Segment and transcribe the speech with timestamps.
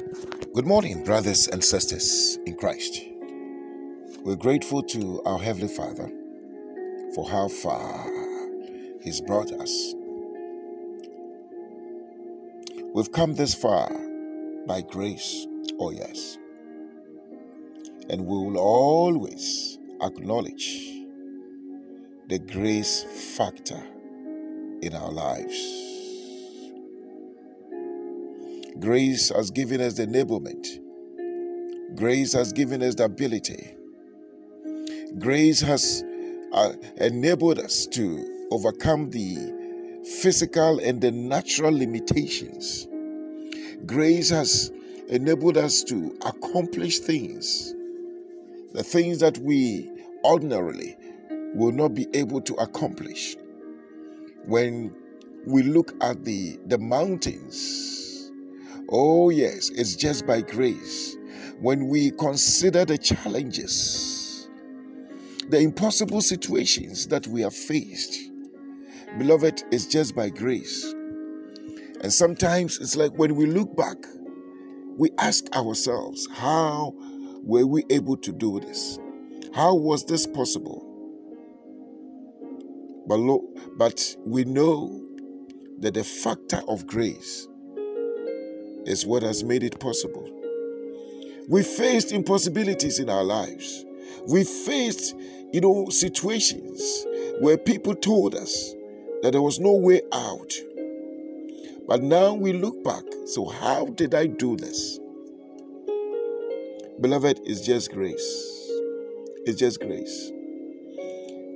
[0.00, 3.02] Good morning, brothers and sisters in Christ.
[4.24, 6.10] We're grateful to our Heavenly Father
[7.14, 8.06] for how far
[9.02, 9.94] He's brought us.
[12.94, 13.90] We've come this far
[14.66, 15.46] by grace,
[15.78, 16.38] oh yes.
[18.08, 20.78] And we will always acknowledge
[22.28, 23.04] the grace
[23.36, 23.82] factor
[24.80, 25.89] in our lives.
[28.80, 30.66] Grace has given us the enablement.
[31.96, 33.74] Grace has given us the ability.
[35.18, 36.02] Grace has
[36.54, 42.88] uh, enabled us to overcome the physical and the natural limitations.
[43.84, 44.72] Grace has
[45.08, 47.74] enabled us to accomplish things,
[48.72, 49.90] the things that we
[50.24, 50.96] ordinarily
[51.54, 53.36] will not be able to accomplish.
[54.46, 54.94] When
[55.46, 57.99] we look at the, the mountains,
[58.90, 61.16] Oh, yes, it's just by grace.
[61.60, 64.48] When we consider the challenges,
[65.48, 68.18] the impossible situations that we have faced,
[69.18, 70.92] beloved, it's just by grace.
[72.02, 73.96] And sometimes it's like when we look back,
[74.96, 76.92] we ask ourselves, how
[77.42, 78.98] were we able to do this?
[79.54, 81.04] How was this possible?
[83.06, 85.04] But, lo- but we know
[85.78, 87.46] that the factor of grace
[88.86, 90.28] is what has made it possible.
[91.48, 93.84] We faced impossibilities in our lives.
[94.28, 95.16] We faced,
[95.52, 97.06] you know, situations
[97.40, 98.74] where people told us
[99.22, 100.52] that there was no way out.
[101.88, 103.02] But now we look back.
[103.26, 105.00] So, how did I do this?
[107.00, 108.70] Beloved, it's just grace.
[109.44, 110.30] It's just grace.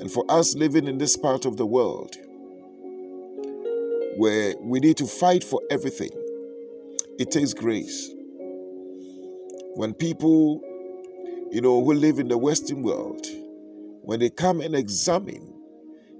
[0.00, 2.16] And for us living in this part of the world
[4.16, 6.10] where we need to fight for everything,
[7.18, 8.10] it takes grace.
[9.76, 10.60] When people,
[11.50, 13.26] you know, who live in the Western world,
[14.02, 15.52] when they come and examine,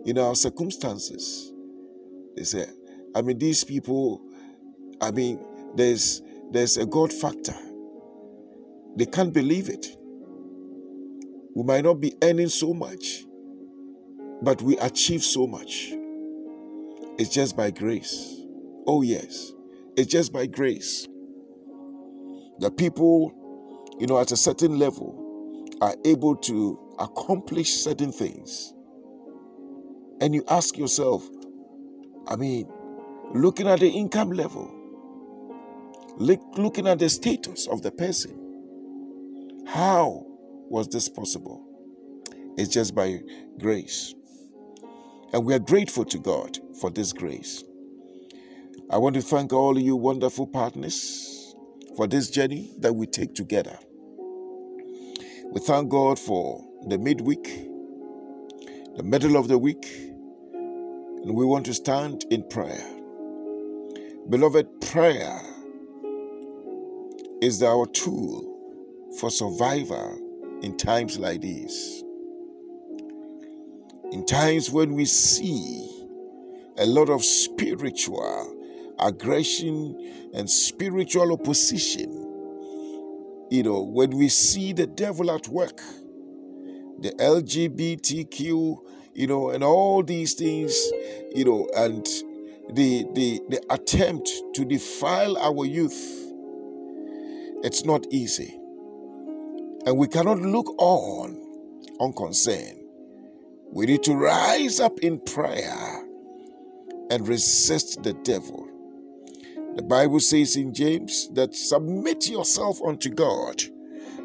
[0.04, 1.52] you know, our circumstances,
[2.36, 2.66] they say,
[3.14, 4.22] I mean, these people,
[5.00, 5.38] I mean,
[5.76, 7.54] there's there's a God factor.
[8.96, 9.96] They can't believe it.
[11.54, 13.24] We might not be earning so much,
[14.42, 15.92] but we achieve so much.
[17.18, 18.40] It's just by grace.
[18.86, 19.52] Oh, yes.
[19.96, 21.06] It's just by grace.
[22.60, 23.32] that people,
[24.00, 28.74] you know, at a certain level are able to accomplish certain things.
[30.20, 31.28] And you ask yourself,
[32.28, 32.68] I mean,
[33.34, 34.92] looking at the income level,
[36.16, 38.52] look, looking at the status of the person,
[39.66, 40.26] how
[40.70, 41.80] was this possible?
[42.58, 43.20] It's just by
[43.60, 44.14] grace.
[45.32, 47.64] And we are grateful to God for this grace.
[48.90, 51.54] I want to thank all you wonderful partners
[51.96, 53.78] for this journey that we take together.
[55.52, 57.44] We thank God for the midweek,
[58.96, 62.84] the middle of the week, and we want to stand in prayer.
[64.28, 65.40] Beloved, prayer
[67.40, 72.04] is our tool for survival in times like these.
[74.12, 76.04] In times when we see
[76.76, 78.53] a lot of spiritual
[78.98, 82.10] aggression and spiritual opposition.
[83.50, 85.80] You know, when we see the devil at work,
[87.00, 88.78] the LGBTQ,
[89.14, 90.74] you know, and all these things,
[91.34, 92.04] you know, and
[92.72, 96.32] the the the attempt to defile our youth,
[97.62, 98.58] it's not easy.
[99.86, 101.40] And we cannot look on
[102.00, 102.80] unconcerned.
[103.70, 106.06] We need to rise up in prayer
[107.10, 108.63] and resist the devil.
[109.76, 113.62] The Bible says in James that submit yourself unto God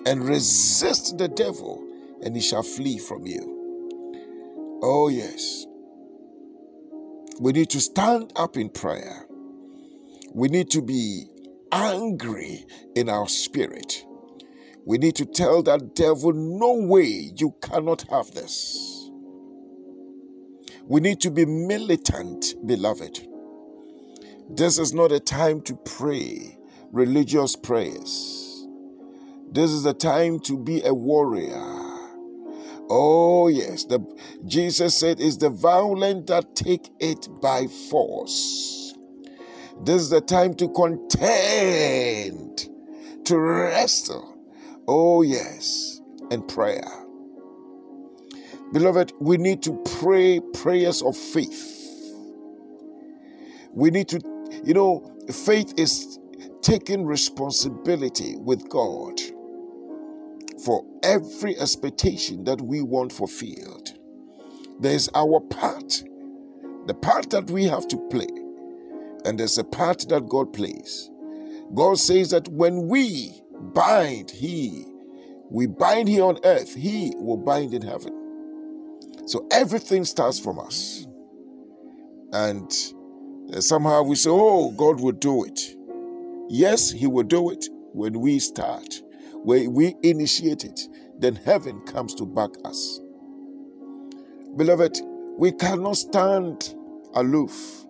[0.06, 1.86] and resist the devil,
[2.24, 4.80] and he shall flee from you.
[4.84, 5.66] Oh, yes.
[7.40, 9.26] We need to stand up in prayer.
[10.34, 11.26] We need to be
[11.72, 12.66] angry
[12.96, 14.06] in our spirit.
[14.85, 19.09] We need to tell that devil, no way, you cannot have this.
[20.85, 23.28] We need to be militant, beloved.
[24.49, 26.57] This is not a time to pray
[26.91, 28.67] religious prayers.
[29.51, 31.85] This is a time to be a warrior.
[32.90, 33.85] Oh, yes.
[33.85, 33.99] The,
[34.46, 38.96] Jesus said, It's the violent that take it by force.
[39.84, 42.67] This is the time to contend,
[43.25, 44.35] to wrestle.
[44.87, 46.01] Oh, yes.
[46.31, 46.90] And prayer.
[48.73, 51.75] Beloved, we need to pray prayers of faith.
[53.72, 54.19] We need to
[54.64, 56.20] you know, faith is
[56.61, 59.20] taking responsibility with God
[60.64, 63.94] for every expectation that we want fulfilled.
[64.79, 66.03] There's our part,
[66.88, 68.28] the part that we have to play,
[69.26, 71.09] and there's a part that God plays.
[71.76, 73.41] God says that when we
[73.73, 74.85] bind, He,
[75.50, 78.16] we bind here on earth, He will bind in heaven.
[79.26, 81.06] So everything starts from us.
[82.32, 82.72] And
[83.59, 85.75] somehow we say, oh, God will do it.
[86.49, 89.01] Yes, He will do it when we start,
[89.34, 90.81] when we initiate it.
[91.17, 92.99] Then heaven comes to back us.
[94.55, 94.99] Beloved,
[95.37, 96.75] we cannot stand
[97.13, 97.85] aloof.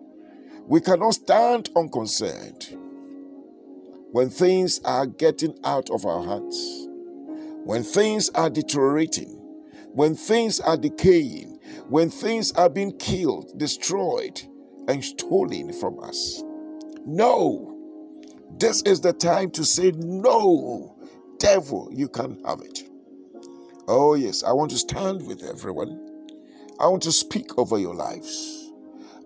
[0.65, 2.77] We cannot stand unconcerned
[4.11, 6.87] when things are getting out of our hands,
[7.63, 9.29] when things are deteriorating,
[9.93, 11.59] when things are decaying,
[11.89, 14.41] when things are being killed, destroyed,
[14.89, 16.43] and stolen from us.
[17.05, 17.77] No,
[18.57, 20.97] this is the time to say, No,
[21.37, 22.83] devil, you can't have it.
[23.87, 26.07] Oh, yes, I want to stand with everyone.
[26.79, 28.71] I want to speak over your lives.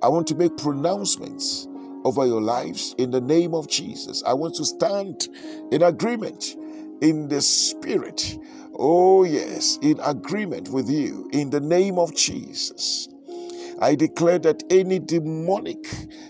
[0.02, 1.68] I want to make pronouncements
[2.04, 4.22] over your lives in the name of Jesus.
[4.26, 5.30] I want to stand
[5.72, 6.56] in agreement
[7.02, 8.38] in the spirit.
[8.76, 13.08] Oh, yes, in agreement with you in the name of Jesus.
[13.80, 15.86] I declare that any demonic,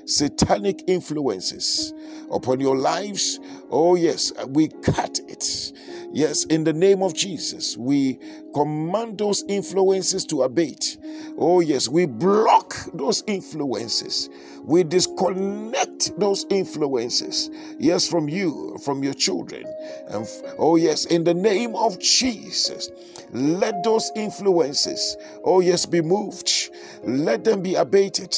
[0.06, 1.94] satanic influences
[2.32, 5.72] upon your lives, oh, yes, we cut it.
[6.14, 8.20] Yes, in the name of Jesus, we
[8.54, 10.98] command those influences to abate.
[11.40, 14.30] Oh, yes, we block those influences.
[14.62, 17.50] We disconnect those influences,
[17.80, 19.66] yes, from you, from your children.
[20.08, 20.28] And
[20.60, 22.92] oh, yes, in the name of Jesus,
[23.32, 26.70] let those influences, oh, yes, be moved.
[27.04, 28.38] Let them be abated.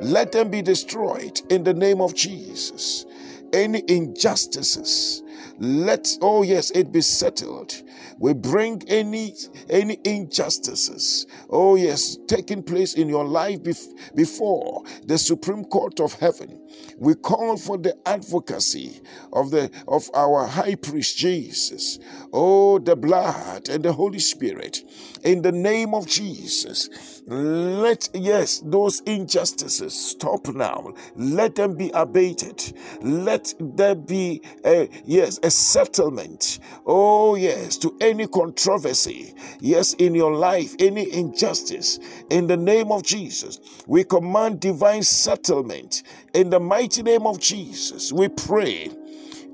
[0.00, 3.06] Let them be destroyed in the name of Jesus.
[3.52, 5.21] Any injustices,
[5.62, 7.72] let oh yes it be settled.
[8.18, 9.36] We bring any
[9.70, 16.14] any injustices oh yes taking place in your life bef- before the supreme court of
[16.14, 16.60] heaven.
[16.98, 22.00] We call for the advocacy of the of our high priest Jesus.
[22.32, 24.80] Oh the blood and the holy spirit.
[25.22, 30.92] In the name of Jesus let yes those injustices stop now.
[31.14, 32.72] Let them be abated.
[33.00, 36.58] Let there be a yes a settlement.
[36.84, 42.00] Oh yes to any controversy yes in your life any injustice.
[42.30, 46.02] In the name of Jesus we command divine settlement.
[46.34, 48.90] In the mighty name of Jesus we pray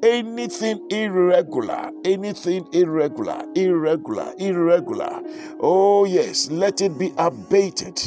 [0.02, 5.20] anything irregular, anything irregular, irregular, irregular.
[5.60, 8.00] Oh, yes, let it be abated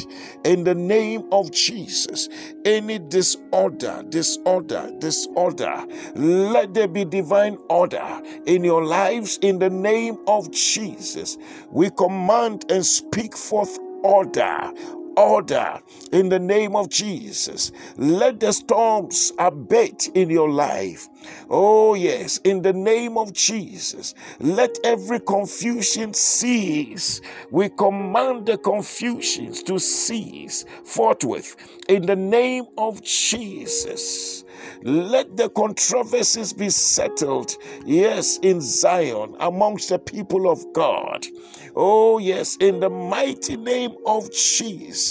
[0.44, 2.28] in the name of Jesus.
[2.64, 5.84] Any disorder, disorder, disorder,
[6.14, 11.38] let there be divine order in your lives in the name of Jesus.
[11.70, 14.72] We command and speak forth order
[15.16, 15.80] order
[16.12, 17.72] in the name of Jesus.
[17.96, 21.08] Let the storms abate in your life.
[21.50, 24.14] Oh, yes, in the name of Jesus.
[24.40, 27.20] Let every confusion cease.
[27.50, 31.56] We command the confusions to cease forthwith
[31.88, 34.44] in the name of Jesus.
[34.82, 41.26] Let the controversies be settled, yes, in Zion amongst the people of God.
[41.74, 45.01] Oh, yes, in the mighty name of Jesus.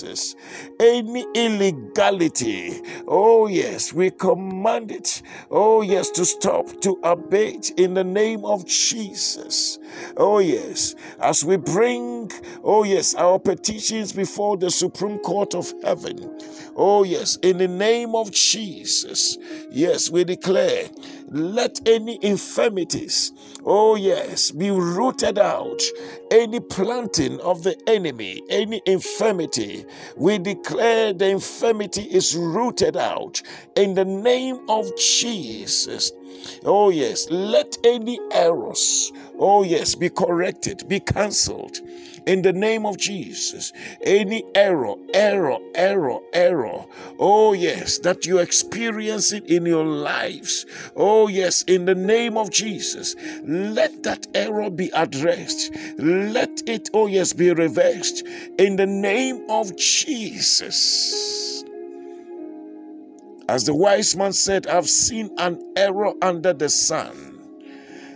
[0.79, 8.03] Any illegality, oh, yes, we command it, oh, yes, to stop, to abate in the
[8.03, 9.79] name of Jesus.
[10.17, 12.31] Oh, yes, as we bring,
[12.63, 16.37] oh, yes, our petitions before the Supreme Court of Heaven.
[16.75, 19.37] Oh, yes, in the name of Jesus.
[19.69, 20.89] Yes, we declare
[21.33, 23.31] let any infirmities,
[23.65, 25.81] oh yes, be rooted out.
[26.29, 29.80] Any planting of the enemy, any infirmity,
[30.15, 33.41] we declare the infirmity is rooted out
[33.75, 36.11] in the name of Jesus.
[36.63, 41.79] Oh, yes, let any errors, oh, yes, be corrected, be cancelled
[42.27, 43.73] in the name of Jesus.
[44.03, 46.85] Any error, error, error, error,
[47.19, 52.51] oh, yes, that you experience it in your lives, oh, yes, in the name of
[52.51, 55.71] Jesus, let that error be addressed.
[55.97, 58.23] Let it, oh, yes, be reversed
[58.57, 61.50] in the name of Jesus.
[63.51, 67.37] As the wise man said, I've seen an error under the sun.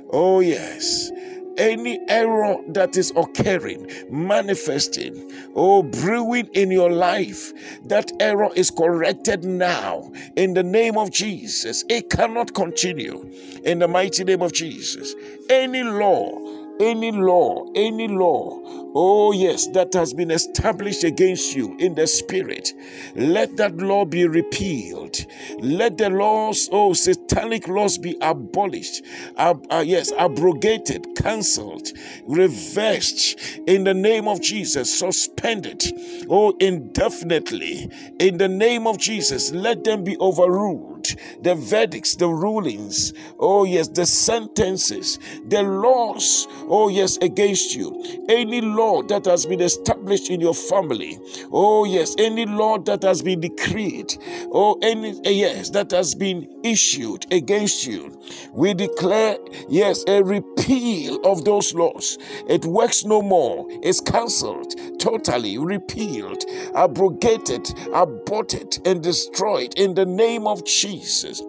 [0.09, 1.11] Oh, yes.
[1.57, 7.51] any error that is occurring, manifesting, oh, brewing in your life,
[7.85, 11.83] that error is corrected now in the name of Jesus.
[11.89, 13.29] It cannot continue
[13.63, 15.15] in the mighty name of Jesus.
[15.49, 18.59] Any law any law, any law,
[18.95, 22.73] oh yes, that has been established against you in the spirit,
[23.15, 25.25] let that law be repealed.
[25.59, 29.03] Let the laws, oh, satanic laws be abolished,
[29.37, 31.89] ab- uh, yes, abrogated, cancelled,
[32.27, 35.83] reversed in the name of Jesus, suspended,
[36.29, 37.89] oh, indefinitely
[38.19, 39.51] in the name of Jesus.
[39.51, 40.94] Let them be overruled
[41.41, 48.25] the verdicts, the rulings, oh yes, the sentences, the laws, oh yes, against you.
[48.29, 51.19] Any law that has been established in your family,
[51.51, 54.15] oh yes, any law that has been decreed,
[54.51, 58.19] oh any yes, that has been issued against you.
[58.53, 59.37] We declare,
[59.69, 62.17] yes, a repeal of those laws.
[62.47, 63.67] It works no more.
[63.83, 66.43] It's cancelled, totally repealed,
[66.73, 70.94] abrogated, aborted, and destroyed in the name of Jesus.
[70.95, 71.41] Jesus.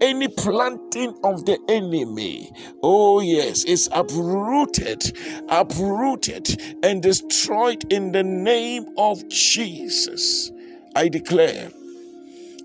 [0.00, 5.16] Any planting of the enemy, oh yes, is uprooted,
[5.48, 10.50] uprooted, and destroyed in the name of Jesus.
[10.94, 11.70] I declare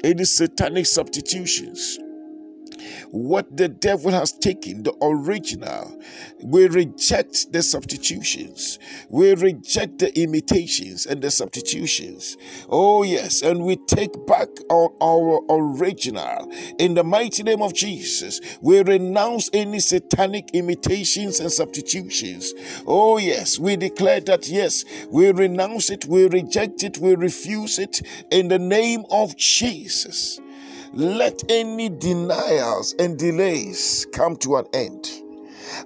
[0.03, 1.99] any satanic substitutions
[3.11, 5.99] what the devil has taken, the original.
[6.43, 8.79] We reject the substitutions.
[9.09, 12.37] We reject the imitations and the substitutions.
[12.69, 13.41] Oh, yes.
[13.41, 16.51] And we take back our, our original.
[16.79, 22.53] In the mighty name of Jesus, we renounce any satanic imitations and substitutions.
[22.85, 23.59] Oh, yes.
[23.59, 28.59] We declare that, yes, we renounce it, we reject it, we refuse it in the
[28.59, 30.39] name of Jesus.
[30.93, 35.09] Let any denials and delays come to an end.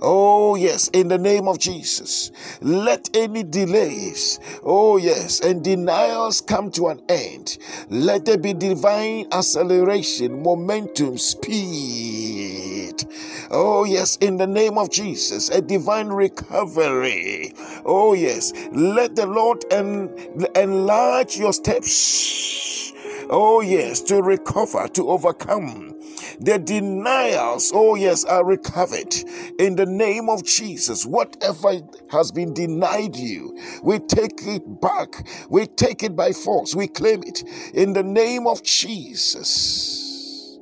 [0.01, 2.31] Oh, yes, in the name of Jesus.
[2.61, 7.57] Let any delays, oh, yes, and denials come to an end.
[7.89, 13.03] Let there be divine acceleration, momentum, speed.
[13.49, 17.53] Oh, yes, in the name of Jesus, a divine recovery.
[17.85, 20.09] Oh, yes, let the Lord en-
[20.55, 22.90] enlarge your steps
[23.33, 25.97] Oh, yes, to recover, to overcome.
[26.41, 29.15] The denials, oh, yes, are recovered
[29.57, 31.05] in the name of Jesus.
[31.05, 31.79] Whatever
[32.11, 35.25] has been denied you, we take it back.
[35.49, 36.75] We take it by force.
[36.75, 40.59] We claim it in the name of Jesus.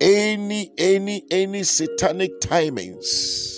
[0.00, 3.57] Any, any, any satanic timings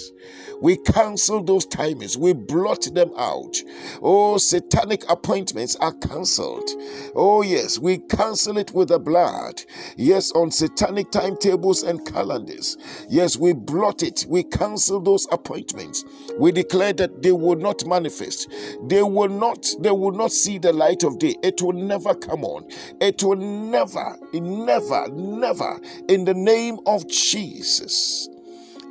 [0.61, 2.17] we cancel those timings.
[2.17, 3.57] We blot them out.
[4.03, 6.71] Oh, satanic appointments are cancelled.
[7.15, 9.63] Oh, yes, we cancel it with the blood.
[9.97, 12.77] Yes, on satanic timetables and calendars.
[13.09, 14.27] Yes, we blot it.
[14.29, 16.05] We cancel those appointments.
[16.39, 18.49] We declare that they will not manifest.
[18.87, 21.37] They will not, they will not see the light of day.
[21.43, 22.69] It will never come on.
[23.01, 28.29] It will never, never, never, in the name of Jesus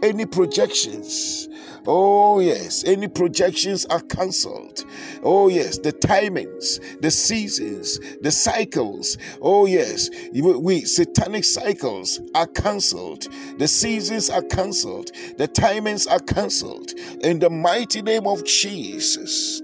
[0.02, 1.50] any projections
[1.92, 2.84] Oh, yes.
[2.84, 4.86] Any projections are cancelled.
[5.24, 5.78] Oh, yes.
[5.78, 9.18] The timings, the seasons, the cycles.
[9.42, 10.10] Oh, yes.
[10.32, 13.28] We, satanic cycles are cancelled.
[13.58, 15.12] The seasons are cancelled.
[15.38, 16.92] The timings are cancelled.
[17.22, 19.62] In the mighty name of Jesus,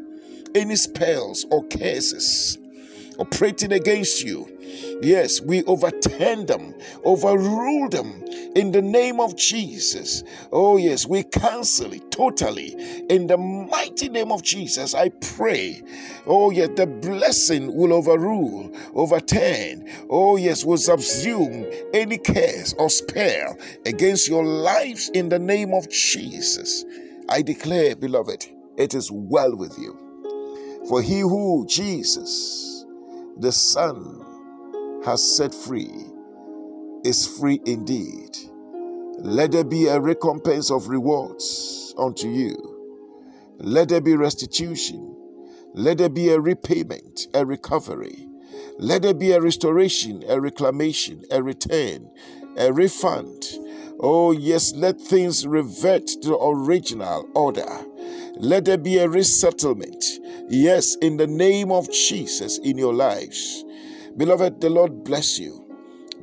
[0.56, 2.58] any spells or curses
[3.18, 4.56] operating against you
[5.02, 8.24] Yes, we overturn them, overrule them
[8.56, 10.24] in the name of Jesus.
[10.52, 12.76] Oh, yes, we cancel it totally
[13.10, 14.94] in the mighty name of Jesus.
[14.94, 15.84] I pray.
[16.26, 19.90] Oh, yes, the blessing will overrule, overturn.
[20.10, 25.90] Oh, yes, will subsume any curse or spell against your lives in the name of
[25.90, 26.86] Jesus.
[27.28, 30.00] I declare, beloved, it is well with you.
[30.88, 32.75] For he who, Jesus,
[33.38, 34.26] the Son,
[35.04, 36.06] has set free
[37.04, 38.36] is free indeed.
[39.20, 42.56] Let there be a recompense of rewards unto you.
[43.60, 45.16] Let there be restitution.
[45.74, 48.28] Let there be a repayment, a recovery.
[48.80, 52.10] Let there be a restoration, a reclamation, a return,
[52.58, 53.46] a refund.
[54.00, 57.86] Oh, yes, let things revert to the original order.
[58.38, 60.04] Let there be a resettlement.
[60.50, 63.64] Yes, in the name of Jesus in your lives.
[64.18, 65.66] Beloved, the Lord bless you.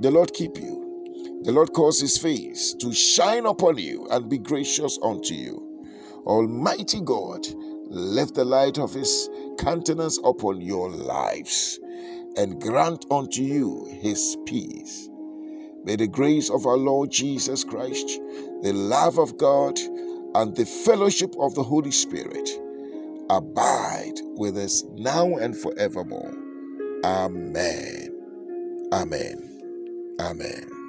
[0.01, 1.41] The Lord keep you.
[1.45, 5.69] The Lord cause his face to shine upon you and be gracious unto you.
[6.25, 7.47] Almighty God,
[7.89, 9.29] lift the light of his
[9.59, 11.81] countenance upon your lives
[12.37, 15.09] and grant unto you his peace.
[15.85, 18.21] May the grace of our Lord Jesus Christ,
[18.63, 19.79] the love of God,
[20.35, 22.49] and the fellowship of the Holy Spirit
[23.31, 26.35] abide with us now and forevermore.
[27.05, 28.31] Amen.
[28.93, 30.17] Amen.
[30.21, 30.82] Amen.